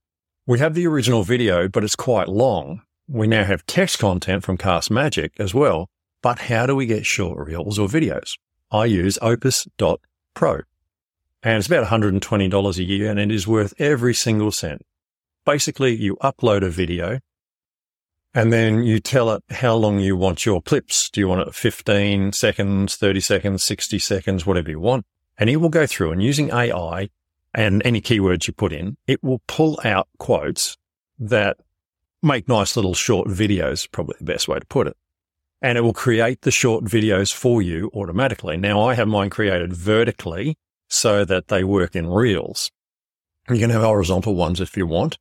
We 0.47 0.59
have 0.59 0.75
the 0.75 0.87
original 0.87 1.23
video, 1.23 1.69
but 1.69 1.85
it's 1.85 1.97
quite 1.97 2.29
long. 2.29 2.83
We 3.09 3.27
now 3.27 3.45
have 3.45 3.67
text 3.67 3.99
content 3.99 4.45
from 4.45 4.57
Cast 4.57 4.91
Magic 4.91 5.33
as 5.39 5.55
well. 5.55 5.89
But 6.23 6.41
how 6.41 6.67
do 6.67 6.75
we 6.75 6.87
get 6.87 7.07
short 7.07 7.47
reels 7.47 7.79
or 7.79 7.89
videos? 7.89 8.37
I 8.71 8.87
use 8.87 9.19
opus.pro 9.23 10.61
and 11.43 11.59
it's 11.59 11.69
about 11.69 11.87
$120 11.87 12.79
a 12.79 12.83
year 12.83 13.11
and 13.11 13.21
it 13.21 13.31
is 13.31 13.47
worth 13.47 13.75
every 13.79 14.15
single 14.15 14.51
cent. 14.51 14.83
Basically, 15.45 15.95
you 15.95 16.17
upload 16.17 16.65
a 16.65 16.71
video 16.71 17.21
and 18.35 18.53
then 18.53 18.83
you 18.83 18.99
tell 18.99 19.31
it 19.31 19.45
how 19.51 19.77
long 19.77 20.01
you 20.01 20.17
want 20.17 20.45
your 20.45 20.61
clips. 20.61 21.09
Do 21.09 21.21
you 21.21 21.29
want 21.29 21.47
it 21.47 21.55
15 21.55 22.33
seconds, 22.33 22.97
30 22.97 23.21
seconds, 23.21 23.63
60 23.63 23.99
seconds, 24.01 24.45
whatever 24.45 24.71
you 24.71 24.81
want? 24.81 25.07
And 25.39 25.51
it 25.51 25.57
will 25.57 25.69
go 25.69 25.87
through 25.87 26.13
and 26.13 26.23
using 26.23 26.51
AI 26.51 27.11
and 27.55 27.85
any 27.85 28.01
keywords 28.01 28.47
you 28.47 28.53
put 28.53 28.73
in, 28.73 28.97
it 29.07 29.23
will 29.23 29.41
pull 29.47 29.79
out 29.85 30.09
quotes 30.19 30.77
that 31.19 31.59
make 32.23 32.49
nice 32.49 32.77
little 32.77 32.95
short 32.95 33.29
videos, 33.29 33.91
probably 33.91 34.17
the 34.19 34.25
best 34.25 34.49
way 34.49 34.59
to 34.59 34.67
put 34.67 34.87
it 34.87 34.97
and 35.63 35.79
it 35.79 35.81
will 35.81 35.93
create 35.93 36.43
the 36.43 36.51
short 36.51 36.85
videos 36.85 37.33
for 37.33 37.63
you 37.63 37.91
automatically. 37.95 38.57
Now 38.57 38.83
I 38.83 38.95
have 38.95 39.09
mine 39.09 39.31
created 39.31 39.73
vertically 39.73 40.57
so 40.89 41.25
that 41.25 41.49
they 41.49 41.65
work 41.65 41.97
in 41.97 42.09
reels. 42.09 42.71
You 43.49 43.59
can 43.59 43.71
have 43.71 43.83
horizontal 43.83 44.35
ones 44.35 44.61
if 44.61 44.77
you 44.77 44.87
want, 44.87 45.19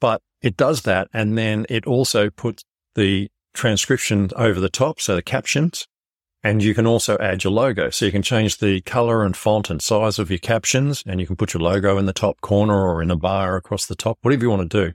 but 0.00 0.22
it 0.40 0.56
does 0.56 0.82
that. 0.82 1.08
And 1.12 1.36
then 1.36 1.66
it 1.68 1.86
also 1.86 2.30
puts 2.30 2.64
the 2.94 3.30
transcription 3.52 4.30
over 4.36 4.60
the 4.60 4.68
top. 4.68 5.00
So 5.00 5.16
the 5.16 5.22
captions 5.22 5.86
and 6.44 6.62
you 6.62 6.74
can 6.74 6.86
also 6.86 7.16
add 7.18 7.42
your 7.42 7.52
logo. 7.54 7.88
So 7.88 8.04
you 8.04 8.12
can 8.12 8.22
change 8.22 8.58
the 8.58 8.82
color 8.82 9.24
and 9.24 9.34
font 9.34 9.70
and 9.70 9.80
size 9.80 10.18
of 10.18 10.30
your 10.30 10.38
captions 10.38 11.02
and 11.06 11.18
you 11.18 11.26
can 11.26 11.36
put 11.36 11.54
your 11.54 11.62
logo 11.62 11.96
in 11.96 12.04
the 12.04 12.12
top 12.12 12.42
corner 12.42 12.86
or 12.86 13.02
in 13.02 13.10
a 13.10 13.16
bar 13.16 13.56
across 13.56 13.86
the 13.86 13.96
top, 13.96 14.18
whatever 14.20 14.44
you 14.44 14.50
want 14.50 14.70
to 14.70 14.86
do 14.86 14.92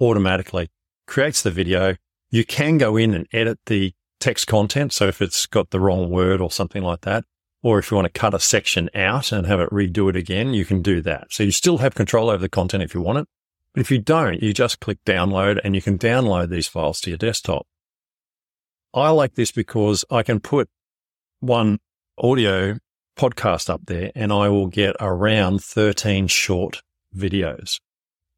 automatically 0.00 0.70
creates 1.08 1.42
the 1.42 1.50
video. 1.50 1.96
You 2.30 2.44
can 2.44 2.78
go 2.78 2.96
in 2.96 3.12
and 3.12 3.26
edit 3.32 3.58
the 3.66 3.92
text 4.20 4.46
content. 4.46 4.92
So 4.92 5.08
if 5.08 5.20
it's 5.20 5.46
got 5.46 5.70
the 5.70 5.80
wrong 5.80 6.10
word 6.10 6.40
or 6.40 6.50
something 6.50 6.82
like 6.82 7.00
that, 7.00 7.24
or 7.62 7.78
if 7.78 7.90
you 7.90 7.96
want 7.96 8.12
to 8.12 8.20
cut 8.20 8.34
a 8.34 8.40
section 8.40 8.88
out 8.94 9.32
and 9.32 9.46
have 9.46 9.58
it 9.58 9.70
redo 9.70 10.08
it 10.08 10.16
again, 10.16 10.54
you 10.54 10.64
can 10.64 10.80
do 10.80 11.00
that. 11.02 11.26
So 11.30 11.42
you 11.42 11.50
still 11.50 11.78
have 11.78 11.94
control 11.94 12.28
over 12.30 12.38
the 12.38 12.48
content 12.48 12.84
if 12.84 12.94
you 12.94 13.00
want 13.00 13.18
it. 13.18 13.28
But 13.72 13.80
if 13.80 13.90
you 13.90 13.98
don't, 13.98 14.40
you 14.40 14.52
just 14.52 14.78
click 14.78 14.98
download 15.04 15.58
and 15.64 15.74
you 15.74 15.82
can 15.82 15.98
download 15.98 16.50
these 16.50 16.68
files 16.68 17.00
to 17.00 17.10
your 17.10 17.16
desktop. 17.16 17.66
I 18.92 19.10
like 19.10 19.34
this 19.34 19.50
because 19.50 20.04
I 20.08 20.22
can 20.22 20.38
put 20.38 20.68
one 21.44 21.78
audio 22.18 22.78
podcast 23.16 23.70
up 23.70 23.82
there 23.86 24.10
and 24.14 24.32
I 24.32 24.48
will 24.48 24.66
get 24.66 24.96
around 25.00 25.62
13 25.62 26.26
short 26.26 26.82
videos. 27.16 27.80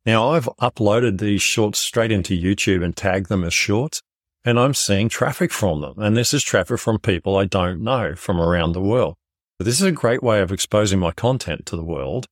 Now 0.04 0.30
I've 0.30 0.48
uploaded 0.60 1.18
these 1.18 1.42
shorts 1.42 1.78
straight 1.78 2.12
into 2.12 2.40
YouTube 2.40 2.84
and 2.84 2.96
tagged 2.96 3.28
them 3.28 3.44
as 3.44 3.54
shorts 3.54 4.02
and 4.44 4.60
I'm 4.60 4.74
seeing 4.74 5.08
traffic 5.08 5.50
from 5.50 5.80
them. 5.80 5.94
And 5.98 6.16
this 6.16 6.32
is 6.32 6.42
traffic 6.42 6.78
from 6.78 6.98
people 6.98 7.36
I 7.36 7.46
don't 7.46 7.82
know 7.82 8.14
from 8.14 8.40
around 8.40 8.72
the 8.72 8.80
world. 8.80 9.16
This 9.58 9.80
is 9.80 9.86
a 9.86 9.92
great 9.92 10.22
way 10.22 10.40
of 10.40 10.52
exposing 10.52 10.98
my 10.98 11.12
content 11.12 11.66
to 11.66 11.76
the 11.76 11.84
world, 11.84 12.26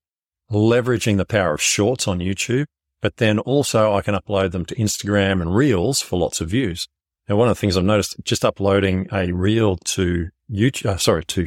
leveraging 0.50 1.16
the 1.16 1.24
power 1.24 1.54
of 1.54 1.62
shorts 1.62 2.06
on 2.06 2.18
YouTube, 2.18 2.66
but 3.00 3.16
then 3.16 3.38
also 3.38 3.94
I 3.94 4.02
can 4.02 4.14
upload 4.14 4.52
them 4.52 4.64
to 4.66 4.74
Instagram 4.76 5.40
and 5.40 5.56
Reels 5.56 6.00
for 6.00 6.18
lots 6.18 6.40
of 6.40 6.50
views. 6.50 6.86
Now, 7.28 7.36
one 7.36 7.48
of 7.48 7.56
the 7.56 7.60
things 7.60 7.76
I've 7.76 7.84
noticed 7.84 8.16
just 8.22 8.44
uploading 8.44 9.08
a 9.10 9.32
reel 9.32 9.76
to 9.76 10.28
YouTube, 10.50 10.86
uh, 10.86 10.96
sorry, 10.96 11.24
to 11.24 11.46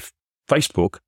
Facebook, 0.49 0.99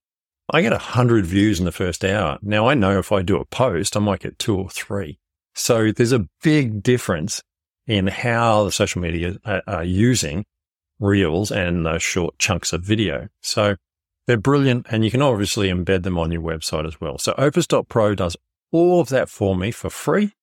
I 0.52 0.62
get 0.62 0.74
a 0.74 0.80
hundred 0.80 1.26
views 1.26 1.60
in 1.60 1.66
the 1.66 1.72
first 1.72 2.04
hour. 2.04 2.40
Now 2.42 2.68
I 2.68 2.74
know 2.74 2.98
if 2.98 3.12
I 3.12 3.22
do 3.22 3.38
a 3.38 3.46
post, 3.46 3.96
I 3.96 4.00
might 4.00 4.22
get 4.22 4.40
two 4.40 4.58
or 4.58 4.70
three. 4.70 5.20
So 5.54 5.92
there's 5.92 6.12
a 6.12 6.28
big 6.42 6.82
difference 6.82 7.44
in 7.86 8.08
how 8.08 8.64
the 8.64 8.72
social 8.72 9.02
media 9.02 9.38
are, 9.46 9.62
are 9.68 9.84
using 9.84 10.46
reels 11.00 11.52
and 11.52 11.86
those 11.86 12.04
short 12.04 12.38
chunks 12.40 12.74
of 12.74 12.84
video. 12.84 13.28
So 13.42 13.76
they're 14.28 14.38
brilliant 14.38 14.88
and 14.90 15.04
you 15.04 15.12
can 15.12 15.22
obviously 15.22 15.70
embed 15.70 16.04
them 16.04 16.18
on 16.18 16.32
your 16.32 16.42
website 16.42 16.86
as 16.86 17.00
well. 17.00 17.18
So 17.18 17.34
opus.pro 17.38 18.16
does 18.16 18.38
all 18.72 19.02
of 19.02 19.10
that 19.10 19.30
for 19.30 19.56
me 19.56 19.72
for 19.72 19.90
free, 19.90 20.34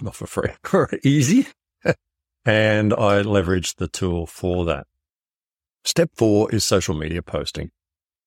not 0.00 0.14
for 0.14 0.26
free, 0.26 0.50
for 0.62 0.90
easy 1.02 1.46
and 2.44 2.92
I 2.94 3.22
leverage 3.22 3.76
the 3.76 3.88
tool 3.88 4.26
for 4.26 4.64
that. 4.66 4.86
Step 5.84 6.10
four 6.14 6.52
is 6.54 6.64
social 6.64 6.94
media 6.94 7.22
posting. 7.22 7.70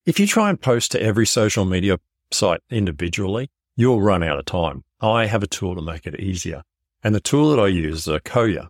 If 0.06 0.20
you 0.20 0.28
try 0.28 0.50
and 0.50 0.60
post 0.60 0.92
to 0.92 1.02
every 1.02 1.28
social 1.28 1.66
media 1.66 2.00
site 2.32 2.62
individually, 2.70 3.50
you'll 3.76 4.02
run 4.02 4.24
out 4.24 4.40
of 4.40 4.46
time. 4.46 4.84
I 5.00 5.26
have 5.28 5.44
a 5.44 5.48
tool 5.48 5.76
to 5.76 5.82
make 5.82 6.06
it 6.06 6.20
easier. 6.20 6.64
And 7.04 7.14
the 7.14 7.20
tool 7.20 7.52
that 7.52 7.62
I 7.62 7.68
use 7.68 8.08
is 8.08 8.20
Koya. 8.22 8.68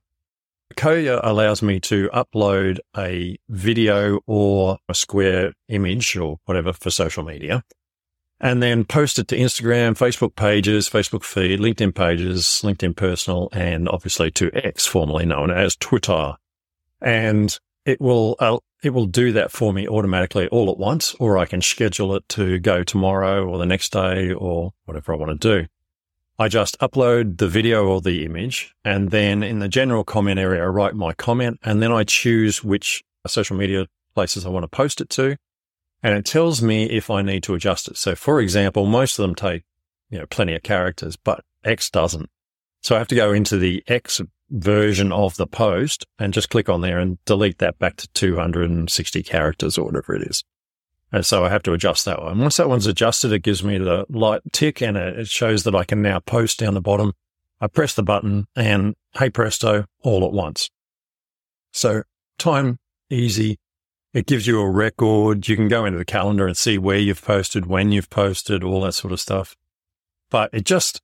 Koya 0.76 1.20
allows 1.24 1.62
me 1.62 1.80
to 1.82 2.10
upload 2.14 2.80
a 2.98 3.38
video 3.50 4.22
or 4.26 4.78
a 4.88 4.96
square 4.96 5.54
image 5.68 6.16
or 6.16 6.40
whatever 6.46 6.72
for 6.74 6.90
social 6.90 7.24
media 7.24 7.64
and 8.42 8.62
then 8.62 8.84
post 8.84 9.20
it 9.20 9.28
to 9.28 9.38
Instagram, 9.38 9.96
Facebook 9.96 10.36
pages, 10.36 10.90
Facebook 10.90 11.24
feed, 11.24 11.60
LinkedIn 11.60 11.94
pages, 11.94 12.46
LinkedIn 12.64 12.96
personal, 12.96 13.50
and 13.54 13.88
obviously 13.88 14.32
to 14.32 14.50
X, 14.54 14.88
formerly 14.88 15.26
known 15.26 15.52
as 15.52 15.76
Twitter. 15.76 16.34
And 17.00 17.58
it 17.86 18.00
will, 18.00 18.36
uh, 18.40 18.58
it 18.84 18.92
will 18.92 19.06
do 19.06 19.32
that 19.34 19.52
for 19.52 19.74
me 19.74 19.88
automatically 19.88 20.48
all 20.48 20.72
at 20.72 20.78
once, 20.78 21.16
or 21.20 21.38
I 21.38 21.46
can 21.46 21.62
schedule 21.62 22.16
it 22.16 22.28
to 22.30 22.60
go 22.60 22.84
tomorrow 22.84 23.46
or 23.48 23.58
the 23.58 23.66
next 23.66 23.92
day 23.92 24.32
or 24.32 24.74
whatever 24.86 25.14
I 25.14 25.18
want 25.18 25.42
to 25.42 25.60
do. 25.62 25.68
I 26.40 26.48
just 26.48 26.80
upload 26.80 27.38
the 27.38 27.48
video 27.48 27.86
or 27.86 28.02
the 28.02 28.26
image. 28.26 28.74
And 28.84 29.12
then 29.12 29.44
in 29.44 29.60
the 29.60 29.68
general 29.68 30.04
comment 30.04 30.40
area, 30.40 30.64
I 30.64 30.68
write 30.68 30.96
my 30.96 31.14
comment 31.14 31.60
and 31.64 31.82
then 31.82 31.92
I 31.92 32.04
choose 32.04 32.64
which 32.64 33.04
social 33.28 33.56
media 33.56 33.88
places 34.16 34.46
I 34.46 34.50
want 34.50 34.64
to 34.64 34.68
post 34.68 35.02
it 35.02 35.10
to 35.12 35.38
and 36.04 36.16
it 36.16 36.26
tells 36.26 36.62
me 36.62 36.86
if 36.86 37.10
I 37.10 37.22
need 37.22 37.44
to 37.44 37.54
adjust 37.54 37.88
it. 37.88 37.98
So 37.98 38.16
for 38.16 38.42
example, 38.42 38.86
most 38.86 39.20
of 39.20 39.24
them 39.24 39.36
take, 39.36 39.64
you 40.10 40.20
know, 40.20 40.26
plenty 40.26 40.56
of 40.56 40.64
characters, 40.64 41.16
but 41.16 41.44
X 41.64 41.90
doesn't. 41.90 42.30
So 42.82 42.96
I 42.96 43.00
have 43.00 43.08
to 43.10 43.16
go 43.16 43.32
into 43.32 43.58
the 43.58 43.84
X 43.88 44.20
version 44.52 45.12
of 45.12 45.38
the 45.38 45.48
post 45.48 46.06
and 46.20 46.34
just 46.34 46.50
click 46.50 46.70
on 46.70 46.82
there 46.82 47.00
and 47.00 47.18
delete 47.26 47.60
that 47.60 47.80
back 47.80 47.96
to 47.98 48.08
260 48.10 49.24
characters 49.24 49.78
or 49.78 49.86
whatever 49.86 50.14
it 50.14 50.24
is. 50.24 50.44
And 51.12 51.26
so 51.26 51.44
I 51.44 51.50
have 51.50 51.64
to 51.64 51.74
adjust 51.74 52.06
that 52.06 52.22
one. 52.22 52.40
Once 52.40 52.58
that 52.58 52.70
one's 52.70 52.88
adjusted, 52.88 53.34
it 53.34 53.44
gives 53.44 53.64
me 53.64 53.78
the 53.78 54.06
light 54.10 54.42
tick 54.52 54.82
and 54.82 54.96
it 54.96 55.28
shows 55.28 55.64
that 55.64 55.76
I 55.76 55.84
can 55.84 56.02
now 56.02 56.20
post 56.20 56.60
down 56.60 56.74
the 56.74 56.82
bottom. 56.82 57.14
I 57.60 57.68
press 57.68 57.94
the 57.94 58.04
button 58.04 58.48
and 58.56 58.96
hey 59.14 59.30
presto, 59.30 59.86
all 60.04 60.26
at 60.26 60.32
once. 60.32 60.70
So 61.74 62.04
time, 62.38 62.80
easy, 63.10 63.58
it 64.14 64.26
gives 64.26 64.48
you 64.48 64.60
a 64.60 64.70
record. 64.70 65.48
You 65.48 65.56
can 65.56 65.68
go 65.68 65.86
into 65.86 65.98
the 65.98 66.06
calendar 66.06 66.48
and 66.48 66.58
see 66.58 66.78
where 66.78 66.98
you've 66.98 67.22
posted, 67.22 67.66
when 67.66 67.92
you've 67.92 68.10
posted, 68.10 68.64
all 68.64 68.82
that 68.82 68.94
sort 68.94 69.14
of 69.14 69.20
stuff. 69.20 69.56
But 70.30 70.50
it 70.54 70.66
just 70.66 71.02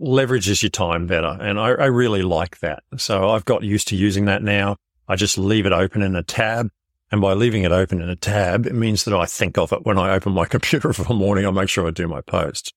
leverages 0.00 0.62
your 0.62 0.70
time 0.70 1.06
better. 1.06 1.36
And 1.40 1.58
I, 1.58 1.70
I 1.70 1.86
really 1.86 2.22
like 2.22 2.60
that. 2.60 2.82
So 2.96 3.30
I've 3.30 3.44
got 3.44 3.62
used 3.62 3.88
to 3.88 3.96
using 3.96 4.26
that 4.26 4.42
now. 4.42 4.76
I 5.08 5.16
just 5.16 5.38
leave 5.38 5.66
it 5.66 5.72
open 5.72 6.02
in 6.02 6.14
a 6.14 6.22
tab. 6.22 6.70
And 7.12 7.20
by 7.20 7.32
leaving 7.32 7.64
it 7.64 7.72
open 7.72 8.00
in 8.00 8.08
a 8.08 8.16
tab, 8.16 8.66
it 8.66 8.74
means 8.74 9.04
that 9.04 9.14
I 9.14 9.26
think 9.26 9.58
of 9.58 9.72
it 9.72 9.84
when 9.84 9.98
I 9.98 10.12
open 10.12 10.32
my 10.32 10.44
computer 10.46 10.92
for 10.92 11.04
the 11.04 11.14
morning. 11.14 11.46
I 11.46 11.50
make 11.50 11.68
sure 11.68 11.86
I 11.86 11.90
do 11.90 12.06
my 12.06 12.20
post. 12.20 12.72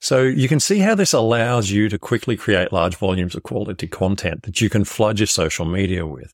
So 0.00 0.22
you 0.22 0.48
can 0.48 0.60
see 0.60 0.78
how 0.78 0.94
this 0.94 1.12
allows 1.12 1.70
you 1.70 1.88
to 1.88 1.98
quickly 1.98 2.36
create 2.36 2.72
large 2.72 2.96
volumes 2.96 3.34
of 3.34 3.42
quality 3.42 3.88
content 3.88 4.42
that 4.44 4.60
you 4.60 4.70
can 4.70 4.84
flood 4.84 5.18
your 5.18 5.26
social 5.26 5.64
media 5.64 6.06
with. 6.06 6.32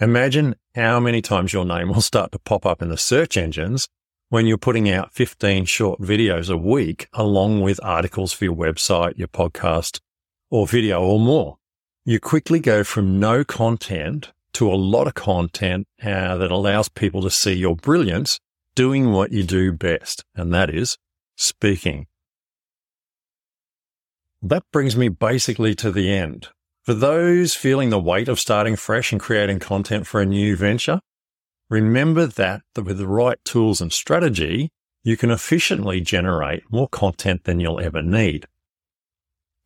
Imagine 0.00 0.56
how 0.74 1.00
many 1.00 1.22
times 1.22 1.52
your 1.52 1.64
name 1.64 1.88
will 1.88 2.00
start 2.00 2.32
to 2.32 2.38
pop 2.38 2.66
up 2.66 2.82
in 2.82 2.88
the 2.88 2.96
search 2.96 3.36
engines 3.36 3.88
when 4.34 4.46
you're 4.48 4.58
putting 4.58 4.90
out 4.90 5.12
15 5.12 5.64
short 5.64 6.00
videos 6.00 6.52
a 6.52 6.56
week, 6.56 7.06
along 7.12 7.60
with 7.60 7.78
articles 7.84 8.32
for 8.32 8.46
your 8.46 8.56
website, 8.56 9.16
your 9.16 9.28
podcast, 9.28 10.00
or 10.50 10.66
video 10.66 11.00
or 11.00 11.20
more. 11.20 11.58
You 12.04 12.18
quickly 12.18 12.58
go 12.58 12.82
from 12.82 13.20
no 13.20 13.44
content 13.44 14.32
to 14.54 14.68
a 14.68 14.74
lot 14.74 15.06
of 15.06 15.14
content 15.14 15.86
uh, 16.02 16.36
that 16.36 16.50
allows 16.50 16.88
people 16.88 17.22
to 17.22 17.30
see 17.30 17.52
your 17.52 17.76
brilliance 17.76 18.40
doing 18.74 19.12
what 19.12 19.30
you 19.30 19.44
do 19.44 19.72
best, 19.72 20.24
and 20.34 20.52
that 20.52 20.68
is 20.68 20.98
speaking. 21.36 22.08
That 24.42 24.64
brings 24.72 24.96
me 24.96 25.10
basically 25.10 25.76
to 25.76 25.92
the 25.92 26.12
end. 26.12 26.48
For 26.82 26.94
those 26.94 27.54
feeling 27.54 27.90
the 27.90 28.00
weight 28.00 28.26
of 28.26 28.40
starting 28.40 28.74
fresh 28.74 29.12
and 29.12 29.20
creating 29.20 29.60
content 29.60 30.08
for 30.08 30.20
a 30.20 30.26
new 30.26 30.56
venture, 30.56 30.98
remember 31.68 32.26
that 32.26 32.62
with 32.76 32.98
the 32.98 33.06
right 33.06 33.38
tools 33.44 33.80
and 33.80 33.92
strategy, 33.92 34.70
you 35.02 35.16
can 35.16 35.30
efficiently 35.30 36.00
generate 36.00 36.70
more 36.70 36.88
content 36.88 37.44
than 37.44 37.60
you'll 37.60 37.80
ever 37.80 38.02
need. 38.02 38.46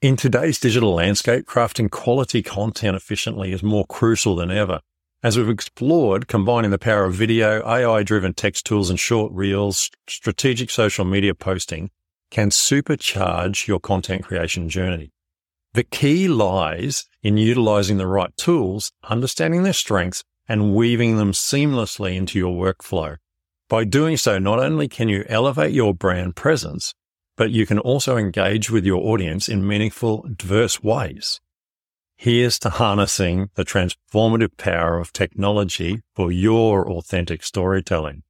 In 0.00 0.17
today's 0.17 0.61
digital 0.61 0.95
landscape, 0.95 1.47
crafting 1.47 1.90
quality 1.90 2.43
content 2.43 2.97
efficiently 2.97 3.52
is 3.52 3.62
more 3.62 3.87
crucial 3.87 4.37
than 4.37 4.50
ever. 4.50 4.81
As 5.23 5.37
we've 5.37 5.49
explored, 5.49 6.28
combining 6.28 6.71
the 6.71 6.78
power 6.78 7.05
of 7.05 7.14
video, 7.14 7.67
AI 7.67 8.05
driven 8.05 8.35
text 8.35 8.64
tools 8.64 8.90
and 8.90 9.00
short 9.00 9.33
reels, 9.33 9.90
strategic 10.09 10.71
social 10.71 11.05
media 11.05 11.35
posting 11.35 11.90
can 12.31 12.50
supercharge 12.50 13.67
your 13.67 13.81
content 13.81 14.23
creation 14.23 14.69
journey. 14.69 15.11
The 15.75 15.83
key 15.83 16.28
lies 16.28 17.09
in 17.23 17.37
utilizing 17.37 17.99
the 17.99 18.07
right 18.07 18.37
tools, 18.37 18.93
understanding 19.02 19.64
their 19.64 19.73
strengths, 19.73 20.23
and 20.49 20.75
weaving 20.75 21.17
them 21.17 21.33
seamlessly 21.33 22.17
into 22.17 22.38
your 22.38 22.55
workflow. 22.55 23.17
By 23.69 23.85
doing 23.85 24.17
so, 24.17 24.38
not 24.38 24.59
only 24.59 24.88
can 24.88 25.09
you 25.09 25.25
elevate 25.28 25.73
your 25.73 25.93
brand 25.93 26.37
presence, 26.37 26.95
but 27.37 27.50
you 27.50 27.67
can 27.67 27.78
also 27.78 28.17
engage 28.17 28.71
with 28.71 28.85
your 28.85 29.05
audience 29.05 29.49
in 29.49 29.67
meaningful, 29.67 30.26
diverse 30.37 30.83
ways. 30.83 31.40
Here's 32.17 32.59
to 32.61 32.71
harnessing 32.71 33.50
the 33.55 33.64
transformative 33.64 34.57
power 34.57 34.99
of 34.99 35.12
technology 35.12 36.00
for 36.17 36.33
your 36.33 36.90
authentic 36.90 37.45
storytelling. 37.45 38.25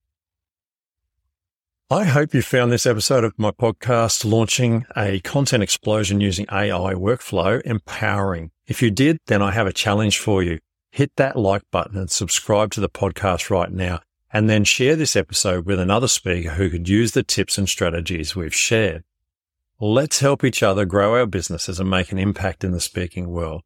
I 1.90 2.04
hope 2.04 2.34
you 2.34 2.42
found 2.42 2.70
this 2.70 2.84
episode 2.84 3.24
of 3.24 3.38
my 3.38 3.50
podcast 3.50 4.30
launching 4.30 4.84
a 4.94 5.20
content 5.20 5.62
explosion 5.62 6.20
using 6.20 6.44
AI 6.52 6.92
workflow 6.92 7.62
empowering. 7.64 8.50
If 8.66 8.82
you 8.82 8.90
did, 8.90 9.16
then 9.26 9.40
I 9.40 9.52
have 9.52 9.66
a 9.66 9.72
challenge 9.72 10.18
for 10.18 10.42
you. 10.42 10.58
Hit 10.90 11.12
that 11.16 11.36
like 11.36 11.62
button 11.70 11.98
and 11.98 12.10
subscribe 12.10 12.70
to 12.72 12.80
the 12.80 12.88
podcast 12.88 13.50
right 13.50 13.70
now 13.70 14.00
and 14.32 14.48
then 14.48 14.64
share 14.64 14.96
this 14.96 15.16
episode 15.16 15.66
with 15.66 15.80
another 15.80 16.08
speaker 16.08 16.50
who 16.50 16.70
could 16.70 16.88
use 16.88 17.12
the 17.12 17.22
tips 17.22 17.58
and 17.58 17.68
strategies 17.68 18.36
we've 18.36 18.54
shared. 18.54 19.04
Let's 19.80 20.20
help 20.20 20.44
each 20.44 20.62
other 20.62 20.84
grow 20.84 21.14
our 21.14 21.26
businesses 21.26 21.78
and 21.78 21.88
make 21.88 22.10
an 22.10 22.18
impact 22.18 22.64
in 22.64 22.72
the 22.72 22.80
speaking 22.80 23.28
world. 23.30 23.62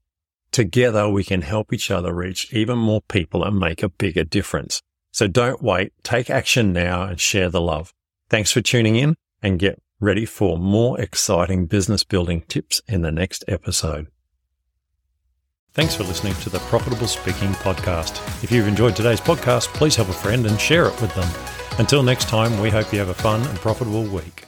Together, 0.50 1.08
we 1.08 1.24
can 1.24 1.40
help 1.40 1.72
each 1.72 1.90
other 1.90 2.12
reach 2.12 2.52
even 2.52 2.78
more 2.78 3.00
people 3.00 3.42
and 3.42 3.58
make 3.58 3.82
a 3.82 3.88
bigger 3.88 4.22
difference. 4.22 4.82
So 5.10 5.26
don't 5.26 5.62
wait. 5.62 5.92
Take 6.02 6.28
action 6.28 6.72
now 6.72 7.04
and 7.04 7.18
share 7.18 7.48
the 7.48 7.60
love. 7.60 7.94
Thanks 8.28 8.52
for 8.52 8.60
tuning 8.60 8.96
in 8.96 9.16
and 9.40 9.58
get 9.58 9.80
ready 10.00 10.26
for 10.26 10.58
more 10.58 11.00
exciting 11.00 11.66
business 11.66 12.04
building 12.04 12.42
tips 12.42 12.82
in 12.86 13.00
the 13.00 13.12
next 13.12 13.44
episode. 13.48 14.11
Thanks 15.74 15.94
for 15.94 16.02
listening 16.02 16.34
to 16.34 16.50
the 16.50 16.58
Profitable 16.58 17.06
Speaking 17.06 17.48
Podcast. 17.52 18.18
If 18.44 18.52
you've 18.52 18.68
enjoyed 18.68 18.94
today's 18.94 19.22
podcast, 19.22 19.68
please 19.68 19.96
help 19.96 20.10
a 20.10 20.12
friend 20.12 20.44
and 20.44 20.60
share 20.60 20.86
it 20.86 21.00
with 21.00 21.14
them. 21.14 21.26
Until 21.78 22.02
next 22.02 22.28
time, 22.28 22.60
we 22.60 22.68
hope 22.68 22.92
you 22.92 22.98
have 22.98 23.08
a 23.08 23.14
fun 23.14 23.40
and 23.46 23.58
profitable 23.58 24.04
week. 24.04 24.44